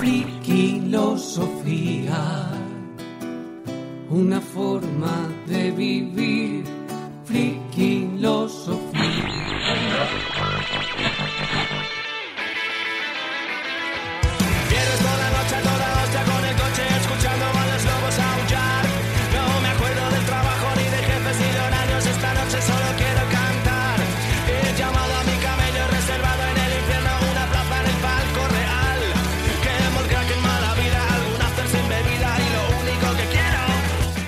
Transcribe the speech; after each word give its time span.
Friquilosofía, 0.00 2.48
una 4.08 4.40
forma 4.40 5.28
de 5.46 5.70
vivir. 5.72 6.64
Friquilosofía. 7.26 8.79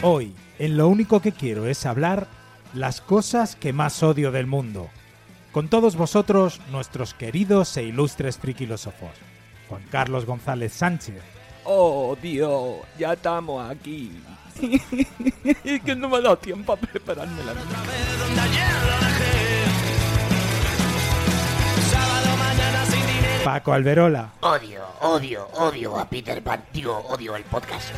Hoy, 0.03 0.34
en 0.58 0.77
lo 0.77 0.89
único 0.89 1.20
que 1.20 1.31
quiero 1.33 1.67
es 1.67 1.86
hablar 1.86 2.27
las 2.75 3.00
cosas 3.00 3.55
que 3.55 3.72
más 3.72 4.03
odio 4.03 4.33
del 4.33 4.47
mundo. 4.47 4.89
Con 5.53 5.69
todos 5.69 5.97
vosotros, 5.97 6.61
nuestros 6.70 7.14
queridos 7.14 7.77
e 7.77 7.84
ilustres 7.84 8.39
friquilósofos. 8.39 9.11
Juan 9.69 9.83
Carlos 9.91 10.25
González 10.27 10.73
Sánchez, 10.73 11.23
Oh, 11.64 12.17
Dios, 12.20 12.78
ya 12.98 13.12
estamos 13.12 13.70
aquí. 13.70 14.11
es 15.64 15.80
que 15.83 15.95
no 15.95 16.08
me 16.08 16.17
ha 16.17 16.20
dado 16.20 16.36
tiempo 16.36 16.73
a 16.73 16.77
prepararme 16.77 17.45
la 17.45 17.53
Otra 17.53 17.62
vez 17.62 18.19
donde 18.19 18.41
ayer 18.41 18.73
lo 18.84 19.06
dejé. 19.06 19.64
Sábado 21.89 22.36
mañana 22.36 22.84
sin 22.86 23.06
dinero. 23.06 23.45
Paco 23.45 23.73
Alberola, 23.73 24.33
Odio, 24.41 24.83
odio, 25.03 25.47
odio 25.55 25.97
a 25.97 26.08
Peter 26.08 26.42
Pan, 26.42 26.64
tío, 26.73 26.98
odio 26.98 27.36
el 27.36 27.45
podcast. 27.45 27.91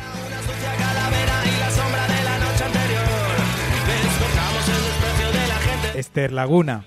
Esther 5.95 6.31
Laguna, 6.31 6.85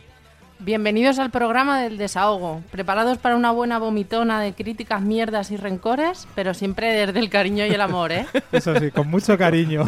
Bienvenidos 0.60 1.20
al 1.20 1.30
programa 1.30 1.80
del 1.80 1.98
desahogo, 1.98 2.64
preparados 2.72 3.18
para 3.18 3.36
una 3.36 3.52
buena 3.52 3.78
vomitona 3.78 4.40
de 4.40 4.54
críticas, 4.54 5.00
mierdas 5.02 5.52
y 5.52 5.56
rencores, 5.56 6.26
pero 6.34 6.52
siempre 6.52 7.06
desde 7.06 7.20
el 7.20 7.30
cariño 7.30 7.64
y 7.64 7.70
el 7.70 7.80
amor, 7.80 8.10
¿eh? 8.10 8.26
eso 8.52 8.76
sí, 8.76 8.90
con 8.90 9.08
mucho 9.08 9.38
cariño. 9.38 9.84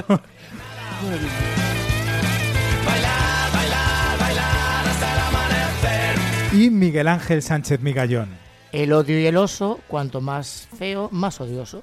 Bailar, 2.86 3.52
bailar, 3.52 4.18
bailar 4.20 4.88
hasta 4.88 5.12
el 5.12 5.20
amanecer. 5.20 6.16
y 6.52 6.70
Miguel 6.70 7.08
Ángel 7.08 7.42
Sánchez 7.42 7.80
Migallón. 7.80 8.28
El 8.70 8.92
odio 8.92 9.18
y 9.18 9.26
el 9.26 9.36
oso, 9.38 9.80
cuanto 9.88 10.20
más 10.20 10.68
feo, 10.78 11.08
más 11.10 11.40
odioso. 11.40 11.82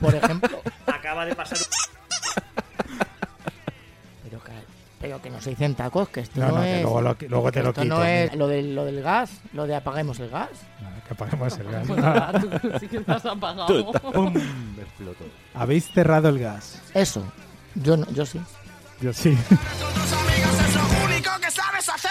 Por 0.00 0.14
ejemplo. 0.14 0.62
Acaba 0.86 1.26
de 1.26 1.34
pasar. 1.34 1.58
Pero 5.06 5.22
que 5.22 5.30
no 5.30 5.40
se 5.40 5.50
dicen 5.50 5.76
tacos, 5.76 6.08
que 6.08 6.18
esto 6.20 6.40
No, 6.40 6.48
no, 6.48 6.54
no, 6.56 6.62
que 6.62 6.76
es. 6.78 6.82
luego, 6.82 7.00
lo- 7.00 7.16
luego 7.28 7.52
te 7.52 7.62
lo 7.62 7.68
esto 7.68 7.82
quito. 7.82 7.94
no 7.94 8.02
es 8.04 8.34
lo 8.34 8.48
del, 8.48 8.74
lo 8.74 8.84
del 8.84 9.02
gas, 9.02 9.30
lo 9.52 9.64
de 9.68 9.76
apaguemos 9.76 10.18
el 10.18 10.28
gas. 10.30 10.48
Nada, 10.82 10.96
que 11.06 11.14
apaguemos 11.14 11.56
el 11.58 11.70
gas. 11.70 12.40
Tú 12.60 12.70
sí 12.80 12.88
que 12.88 13.04
has 13.06 13.24
apagado. 13.24 13.92
Habéis 15.54 15.92
cerrado 15.92 16.28
el 16.28 16.40
gas. 16.40 16.82
Eso. 16.92 17.22
Yo 17.76 17.96
no, 17.96 18.04
yo 18.10 18.26
sí. 18.26 18.40
Yo 19.00 19.12
sí. 19.12 19.36
Con 19.48 19.58
tus 19.94 20.12
amigos 20.12 20.60
es 20.68 20.74
lo 20.74 21.04
único 21.04 21.30
que 21.40 21.50
sabes 21.52 21.88
hacer. 21.88 22.10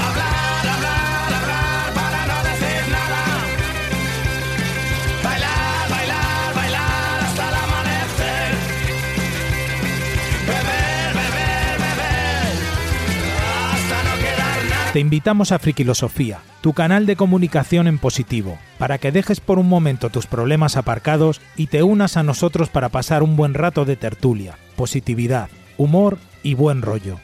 Te 14.93 14.99
invitamos 14.99 15.53
a 15.53 15.59
Friquilosofía, 15.59 16.39
tu 16.59 16.73
canal 16.73 17.05
de 17.05 17.15
comunicación 17.15 17.87
en 17.87 17.97
positivo, 17.97 18.59
para 18.77 18.97
que 18.97 19.13
dejes 19.13 19.39
por 19.39 19.57
un 19.57 19.69
momento 19.69 20.09
tus 20.09 20.25
problemas 20.25 20.75
aparcados 20.75 21.39
y 21.55 21.67
te 21.67 21.81
unas 21.81 22.17
a 22.17 22.23
nosotros 22.23 22.67
para 22.67 22.89
pasar 22.89 23.23
un 23.23 23.37
buen 23.37 23.53
rato 23.53 23.85
de 23.85 23.95
tertulia, 23.95 24.57
positividad, 24.75 25.47
humor 25.77 26.17
y 26.43 26.55
buen 26.55 26.81
rollo. 26.81 27.21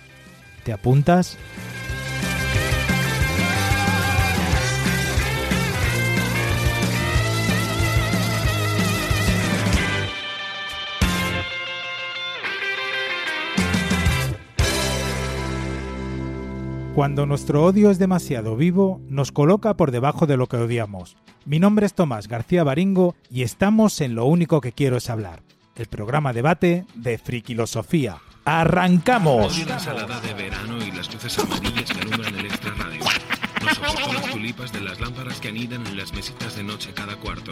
¿Te 0.63 0.71
apuntas? 0.71 1.37
Cuando 16.97 17.27
nuestro 17.27 17.63
odio 17.63 17.91
es 17.91 17.99
demasiado 17.99 18.55
vivo, 18.55 18.99
nos 19.07 19.31
coloca 19.31 19.75
por 19.75 19.91
debajo 19.91 20.25
de 20.25 20.35
lo 20.35 20.47
que 20.47 20.57
odiamos. 20.57 21.15
Mi 21.45 21.59
nombre 21.59 21.85
es 21.85 21.93
Tomás 21.93 22.27
García 22.27 22.63
Baringo 22.63 23.13
y 23.29 23.43
estamos 23.43 24.01
en 24.01 24.15
Lo 24.15 24.25
único 24.25 24.61
que 24.61 24.71
quiero 24.71 24.97
es 24.97 25.11
hablar, 25.11 25.43
el 25.75 25.85
programa 25.85 26.33
debate 26.33 26.87
de 26.95 27.19
Friquilosofía. 27.19 28.17
¡Arrancamos! 28.45 29.55
Odio 29.55 29.67
la 29.67 29.75
ensalada 29.75 30.19
de 30.21 30.33
verano 30.33 30.83
y 30.83 30.91
las 30.91 31.13
luces 31.13 31.37
amarillas 31.37 31.91
que 31.91 32.01
alumbran 32.01 32.33
el 32.33 32.45
extra 32.47 32.73
radio. 32.73 33.01
No 33.61 33.75
soporto 33.75 34.13
las 34.13 34.31
tulipas 34.31 34.73
de 34.73 34.81
las 34.81 34.99
lámparas 34.99 35.39
que 35.39 35.49
anidan 35.49 35.85
en 35.85 35.97
las 35.97 36.11
mesitas 36.13 36.55
de 36.55 36.63
noche 36.63 36.93
cada 36.95 37.15
cuarto. 37.17 37.51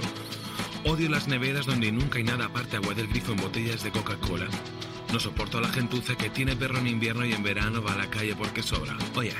Odio 0.85 1.07
las 1.07 1.27
neveras 1.27 1.67
donde 1.67 1.91
nunca 1.91 2.17
hay 2.17 2.23
nada 2.23 2.45
aparte 2.45 2.77
agua 2.77 2.95
del 2.95 3.09
grifo 3.09 3.33
en 3.33 3.37
botellas 3.37 3.83
de 3.83 3.91
Coca-Cola. 3.91 4.47
No 5.11 5.19
soporto 5.19 5.57
a 5.59 5.61
la 5.61 5.69
gentuza 5.69 6.15
que 6.15 6.29
tiene 6.29 6.55
perro 6.55 6.77
en 6.77 6.87
invierno 6.87 7.25
y 7.25 7.33
en 7.33 7.43
verano 7.43 7.81
va 7.81 7.93
a 7.93 7.97
la 7.97 8.09
calle 8.09 8.35
porque 8.35 8.61
sobra. 8.61 8.97
Oye. 9.15 9.33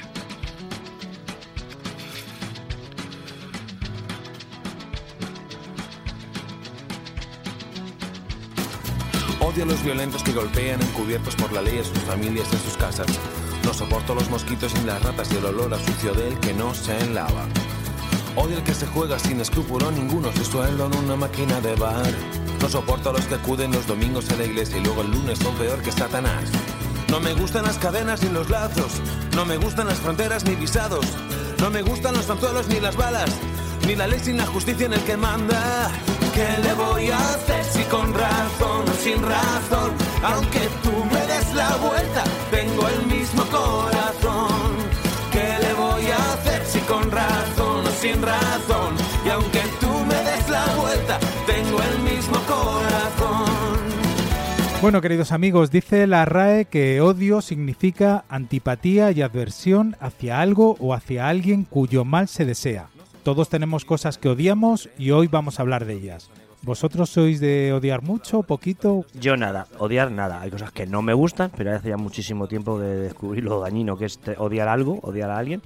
Odio 9.40 9.64
a 9.64 9.68
los 9.68 9.84
violentos 9.84 10.24
que 10.24 10.32
golpean 10.32 10.82
encubiertos 10.82 11.36
por 11.36 11.52
la 11.52 11.62
ley 11.62 11.78
a 11.80 11.84
sus 11.84 12.00
familias 12.00 12.52
en 12.52 12.60
sus 12.60 12.78
casas. 12.78 13.08
No 13.64 13.74
soporto 13.74 14.16
los 14.16 14.30
mosquitos 14.30 14.74
y 14.82 14.86
las 14.86 15.02
ratas 15.04 15.32
y 15.34 15.38
el 15.38 15.46
olor 15.46 15.74
a 15.74 15.80
sucio 15.80 16.14
del 16.14 16.40
que 16.40 16.54
no 16.54 16.74
se 16.74 17.06
lava. 17.10 17.48
Odio 18.36 18.58
el 18.58 18.64
que 18.64 18.74
se 18.74 18.86
juega 18.88 19.18
sin 19.18 19.40
escrúpulo 19.40 19.92
ninguno 19.92 20.32
su 20.34 20.44
sueldo 20.44 20.88
en 20.88 20.96
una 20.98 21.16
máquina 21.16 21.62
de 21.62 21.74
bar. 21.76 22.12
No 22.62 22.68
soporto 22.68 23.10
a 23.10 23.14
los 23.14 23.26
que 23.26 23.36
acuden 23.36 23.72
los 23.72 23.88
domingos 23.88 24.30
a 24.30 24.36
la 24.36 24.44
iglesia 24.44 24.78
y 24.78 24.84
luego 24.84 25.02
el 25.02 25.12
lunes 25.12 25.40
son 25.40 25.56
peor 25.56 25.82
que 25.82 25.92
Satanás. 25.92 26.44
No 27.08 27.22
me 27.22 27.34
gustan 27.34 27.64
las 27.64 27.78
cadenas 27.78 28.22
ni 28.24 28.30
los 28.30 28.50
lazos. 28.50 29.02
No 29.36 29.46
me 29.46 29.56
gustan 29.58 29.88
las 29.88 30.00
fronteras 30.00 30.44
ni 30.44 30.56
visados. 30.56 31.06
No 31.60 31.70
me 31.70 31.82
gustan 31.82 32.14
los 32.14 32.30
anzuelos 32.30 32.68
ni 32.68 32.82
las 32.82 32.98
balas. 32.98 33.30
Ni 33.88 33.96
la 33.96 34.08
ley 34.08 34.20
sin 34.20 34.38
la 34.38 34.46
justicia 34.48 34.88
en 34.88 34.94
el 34.94 35.04
que 35.04 35.16
manda. 35.16 35.92
¿Qué 36.34 36.62
le 36.62 36.74
voy 36.74 37.12
a 37.12 37.18
hacer 37.18 37.64
si 37.64 37.84
con 37.84 38.14
razón 38.14 38.84
o 38.90 38.94
sin 39.02 39.22
razón? 39.22 39.94
Aunque 40.22 40.65
sin 48.16 48.22
razón? 48.22 48.96
Y 49.26 49.30
aunque 49.30 49.62
tú 49.80 49.90
me 50.08 50.16
des 50.16 50.50
la 50.50 50.66
vuelta, 50.76 51.20
tengo 51.46 51.80
el 51.82 52.00
mismo 52.00 52.38
corazón. 52.48 53.46
Bueno, 54.82 55.02
queridos 55.02 55.32
amigos, 55.32 55.72
dice 55.72 56.06
la 56.06 56.26
RAE 56.26 56.66
que 56.66 57.02
odio 57.02 57.42
significa 57.42 58.26
antipatía 58.30 59.12
y 59.12 59.22
adversión 59.22 59.96
hacia 60.00 60.42
algo 60.42 60.76
o 60.80 60.94
hacia 60.94 61.28
alguien 61.28 61.64
cuyo 61.64 62.06
mal 62.06 62.28
se 62.28 62.46
desea. 62.46 62.88
Todos 63.24 63.50
tenemos 63.50 63.86
cosas 63.86 64.18
que 64.20 64.30
odiamos 64.30 64.90
y 64.98 65.12
hoy 65.12 65.28
vamos 65.28 65.58
a 65.58 65.64
hablar 65.64 65.86
de 65.86 65.94
ellas. 65.94 66.30
¿Vosotros 66.62 67.12
sois 67.12 67.40
de 67.40 67.74
odiar 67.74 68.02
mucho, 68.02 68.42
poquito? 68.42 69.06
Yo 69.14 69.38
nada, 69.38 69.68
odiar 69.78 70.12
nada. 70.12 70.42
Hay 70.42 70.50
cosas 70.50 70.72
que 70.72 70.88
no 70.88 71.04
me 71.04 71.14
gustan, 71.14 71.52
pero 71.56 71.76
hace 71.76 71.90
ya 71.90 71.98
muchísimo 71.98 72.48
tiempo 72.48 72.80
de 72.80 73.02
descubrir 73.02 73.44
lo 73.44 73.60
dañino 73.60 73.98
que 73.98 74.06
es 74.06 74.20
odiar 74.38 74.68
algo, 74.68 75.00
odiar 75.04 75.30
a 75.30 75.38
alguien. 75.38 75.62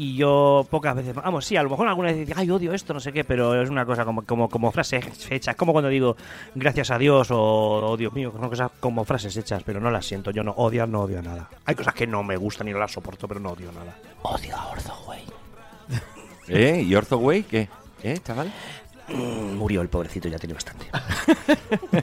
Y 0.00 0.14
yo 0.14 0.66
pocas 0.70 0.96
veces, 0.96 1.14
vamos, 1.14 1.44
sí, 1.44 1.58
a 1.58 1.62
lo 1.62 1.68
mejor 1.68 1.86
alguna 1.86 2.10
vez 2.10 2.26
digo, 2.26 2.32
ay, 2.34 2.50
odio 2.50 2.72
esto, 2.72 2.94
no 2.94 3.00
sé 3.00 3.12
qué, 3.12 3.22
pero 3.22 3.60
es 3.60 3.68
una 3.68 3.84
cosa 3.84 4.06
como, 4.06 4.22
como, 4.22 4.48
como 4.48 4.72
frases 4.72 5.30
hechas. 5.30 5.54
Como 5.56 5.72
cuando 5.72 5.90
digo, 5.90 6.16
gracias 6.54 6.90
a 6.90 6.96
Dios 6.96 7.30
o 7.30 7.36
oh, 7.38 7.96
Dios 7.98 8.10
mío, 8.14 8.32
son 8.32 8.48
cosas 8.48 8.70
como 8.80 9.04
frases 9.04 9.36
hechas, 9.36 9.62
pero 9.62 9.78
no 9.78 9.90
las 9.90 10.06
siento. 10.06 10.30
Yo 10.30 10.42
no 10.42 10.52
odiar, 10.52 10.88
no 10.88 11.02
odio 11.02 11.20
nada. 11.20 11.50
Hay 11.66 11.74
cosas 11.74 11.92
que 11.92 12.06
no 12.06 12.22
me 12.22 12.38
gustan 12.38 12.66
y 12.68 12.72
no 12.72 12.78
las 12.78 12.92
soporto, 12.92 13.28
pero 13.28 13.40
no 13.40 13.50
odio 13.50 13.70
nada. 13.72 13.94
Odio 14.22 14.56
a 14.56 14.68
Orzo, 14.68 14.96
güey. 15.04 15.20
¿Eh? 16.48 16.82
¿Y 16.82 16.94
Orthoway 16.94 17.42
qué? 17.42 17.68
¿Eh, 18.02 18.20
chaval? 18.24 18.50
Mm, 19.08 19.56
murió 19.58 19.82
el 19.82 19.90
pobrecito, 19.90 20.28
ya 20.28 20.38
tiene 20.38 20.54
bastante. 20.54 20.86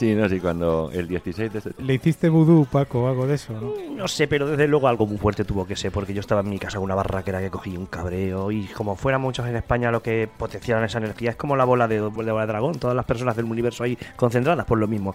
Sí, 0.00 0.14
no, 0.14 0.26
sí, 0.30 0.40
cuando 0.40 0.90
el 0.94 1.06
16 1.06 1.52
de 1.52 1.60
septiembre. 1.60 1.84
¿Le 1.84 1.92
hiciste 1.92 2.30
vudú, 2.30 2.64
Paco, 2.64 3.02
o 3.02 3.08
algo 3.08 3.26
de 3.26 3.34
eso? 3.34 3.52
¿no? 3.52 3.74
No 3.94 4.08
sé, 4.08 4.26
pero 4.26 4.46
desde 4.48 4.66
luego 4.66 4.88
algo 4.88 5.06
muy 5.06 5.18
fuerte 5.18 5.44
tuvo 5.44 5.66
que 5.66 5.76
ser, 5.76 5.92
porque 5.92 6.14
yo 6.14 6.20
estaba 6.20 6.40
en 6.40 6.48
mi 6.48 6.58
casa 6.58 6.78
con 6.78 6.84
una 6.84 6.94
barraquera 6.94 7.38
que 7.38 7.50
cogí 7.50 7.76
un 7.76 7.84
cabreo 7.84 8.50
y 8.50 8.64
como 8.68 8.96
fuera 8.96 9.18
muchos 9.18 9.46
en 9.46 9.56
España 9.56 9.90
lo 9.90 10.02
que 10.02 10.26
potenciaron 10.38 10.84
esa 10.84 10.96
energía 10.96 11.28
es 11.28 11.36
como 11.36 11.54
la 11.54 11.66
bola 11.66 11.86
de, 11.86 11.96
de 11.96 12.08
bola 12.08 12.40
de 12.40 12.46
dragón, 12.46 12.76
todas 12.76 12.96
las 12.96 13.04
personas 13.04 13.36
del 13.36 13.44
universo 13.44 13.84
ahí 13.84 13.98
concentradas 14.16 14.64
por 14.64 14.78
lo 14.78 14.88
mismo. 14.88 15.14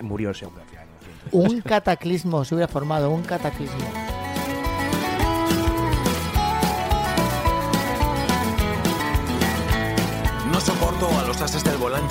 Murió 0.00 0.30
ese 0.30 0.46
hombre. 0.46 0.64
al 0.64 0.68
final. 0.68 0.86
Un 1.30 1.60
cataclismo 1.60 2.44
se 2.44 2.56
hubiera 2.56 2.66
formado, 2.66 3.12
un 3.12 3.22
cataclismo. 3.22 4.13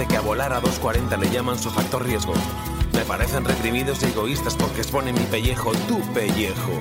Que 0.07 0.17
a 0.17 0.21
volar 0.21 0.53
a 0.53 0.61
2.40 0.61 1.17
le 1.17 1.29
llaman 1.29 1.57
su 1.57 1.69
factor 1.69 2.05
riesgo. 2.05 2.33
Me 2.94 3.01
parecen 3.05 3.45
reprimidos 3.45 4.03
y 4.03 4.07
egoístas 4.07 4.55
porque 4.55 4.81
exponen 4.81 5.15
mi 5.15 5.25
pellejo, 5.25 5.71
tu 5.88 6.00
pellejo. 6.13 6.71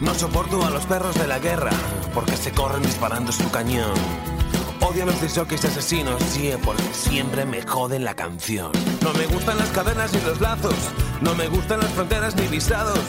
No 0.00 0.14
soporto 0.14 0.64
a 0.64 0.70
los 0.70 0.84
perros 0.86 1.14
de 1.16 1.26
la 1.26 1.38
guerra 1.38 1.70
porque 2.14 2.36
se 2.36 2.52
corren 2.52 2.82
disparando 2.82 3.32
su 3.32 3.50
cañón. 3.50 3.94
Odio 4.80 5.04
a 5.04 5.06
los 5.06 5.20
disjockeys 5.20 5.64
asesinos, 5.64 6.22
sí, 6.22 6.52
porque 6.64 6.82
siempre 6.92 7.44
me 7.44 7.62
joden 7.62 8.04
la 8.04 8.14
canción. 8.14 8.70
No 9.02 9.12
me 9.14 9.26
gustan 9.26 9.58
las 9.58 9.68
cadenas 9.70 10.12
ni 10.12 10.20
los 10.20 10.40
lazos, 10.40 10.74
no 11.20 11.34
me 11.34 11.48
gustan 11.48 11.80
las 11.80 11.90
fronteras 11.90 12.36
ni 12.36 12.46
visados, 12.46 13.00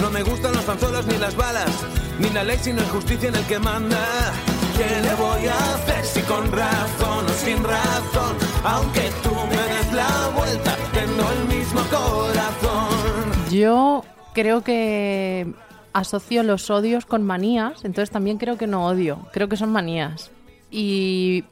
no 0.00 0.10
me 0.10 0.22
gustan 0.22 0.52
los 0.54 0.68
anzuelos 0.68 1.06
ni 1.06 1.16
las 1.18 1.34
balas, 1.34 1.70
ni 2.18 2.28
la 2.30 2.44
ley 2.44 2.58
sino 2.60 2.82
justicia 2.84 3.28
en 3.28 3.36
el 3.36 3.44
que 3.46 3.58
manda. 3.58 4.32
¿Qué 4.76 5.00
le 5.02 5.14
voy 5.14 5.46
a 5.46 5.74
hacer 5.74 6.04
si 6.04 6.20
con 6.22 6.50
razón 6.50 7.24
o 7.26 7.28
sin 7.30 7.62
razón? 7.62 8.36
Aunque 8.64 9.10
tú 9.22 9.30
me 9.48 9.56
des 9.56 9.92
la 9.92 10.30
vuelta, 10.36 10.76
tengo 10.92 11.30
el 11.32 11.56
mismo 11.56 11.80
corazón. 11.90 13.50
Yo 13.50 14.04
creo 14.32 14.62
que 14.62 15.52
asocio 15.92 16.42
los 16.42 16.70
odios 16.70 17.06
con 17.06 17.22
manías, 17.22 17.84
entonces 17.84 18.10
también 18.10 18.38
creo 18.38 18.58
que 18.58 18.66
no 18.66 18.86
odio, 18.86 19.28
creo 19.32 19.48
que 19.48 19.56
son 19.56 19.70
manías. 19.70 20.30
Y, 20.70 21.44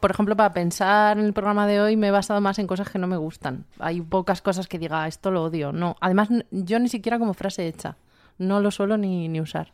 por 0.00 0.10
ejemplo, 0.10 0.36
para 0.36 0.52
pensar 0.52 1.18
en 1.18 1.24
el 1.24 1.32
programa 1.32 1.66
de 1.66 1.80
hoy 1.80 1.96
me 1.96 2.08
he 2.08 2.10
basado 2.10 2.40
más 2.42 2.58
en 2.58 2.66
cosas 2.66 2.90
que 2.90 2.98
no 2.98 3.06
me 3.06 3.16
gustan. 3.16 3.64
Hay 3.78 4.02
pocas 4.02 4.42
cosas 4.42 4.68
que 4.68 4.78
diga, 4.78 5.02
"Ah, 5.04 5.08
esto 5.08 5.30
lo 5.30 5.44
odio. 5.44 5.72
No, 5.72 5.96
además 6.00 6.28
yo 6.50 6.78
ni 6.78 6.88
siquiera 6.90 7.18
como 7.18 7.32
frase 7.32 7.66
hecha, 7.66 7.96
no 8.36 8.60
lo 8.60 8.70
suelo 8.70 8.98
ni, 8.98 9.28
ni 9.28 9.40
usar. 9.40 9.72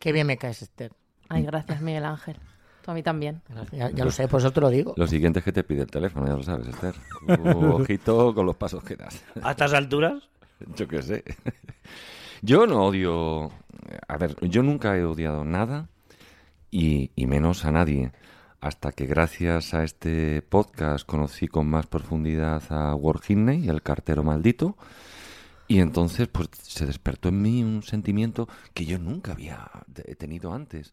Qué 0.00 0.10
bien 0.12 0.26
me 0.26 0.36
caes, 0.36 0.62
Esther. 0.62 0.92
Ay, 1.30 1.44
gracias, 1.44 1.80
Miguel 1.80 2.04
Ángel. 2.04 2.36
Tú 2.82 2.90
a 2.90 2.94
mí 2.94 3.02
también. 3.02 3.40
Ya, 3.72 3.90
ya 3.90 4.04
lo 4.04 4.10
sé, 4.10 4.28
por 4.28 4.40
eso 4.40 4.50
te 4.50 4.60
lo 4.60 4.68
digo. 4.68 4.94
Lo 4.96 5.06
siguiente 5.06 5.38
es 5.38 5.44
que 5.44 5.52
te 5.52 5.64
pide 5.64 5.82
el 5.82 5.90
teléfono, 5.90 6.26
ya 6.26 6.34
lo 6.34 6.42
sabes, 6.42 6.66
Esther. 6.66 6.94
Uh, 7.26 7.66
ojito 7.80 8.34
con 8.34 8.46
los 8.46 8.56
pasos 8.56 8.82
que 8.82 8.96
das. 8.96 9.24
A 9.42 9.52
estas 9.52 9.72
alturas, 9.72 10.28
Yo 10.76 10.88
qué 10.88 11.02
sé. 11.02 11.24
Yo 12.42 12.66
no 12.66 12.84
odio... 12.84 13.50
A 14.06 14.18
ver, 14.18 14.36
yo 14.42 14.62
nunca 14.62 14.96
he 14.96 15.04
odiado 15.04 15.44
nada 15.44 15.88
y, 16.70 17.10
y 17.16 17.26
menos 17.26 17.64
a 17.64 17.72
nadie. 17.72 18.12
Hasta 18.60 18.92
que 18.92 19.06
gracias 19.06 19.72
a 19.74 19.84
este 19.84 20.42
podcast 20.42 21.06
conocí 21.06 21.48
con 21.48 21.66
más 21.68 21.86
profundidad 21.86 22.62
a 22.70 22.94
Ward 22.94 23.22
Hinney, 23.28 23.68
el 23.68 23.82
cartero 23.82 24.22
maldito. 24.22 24.76
Y 25.66 25.80
entonces 25.80 26.28
pues 26.28 26.48
se 26.62 26.86
despertó 26.86 27.28
en 27.30 27.42
mí 27.42 27.62
un 27.62 27.82
sentimiento 27.82 28.48
que 28.74 28.84
yo 28.84 28.98
nunca 28.98 29.32
había 29.32 29.70
tenido 30.18 30.52
antes. 30.52 30.92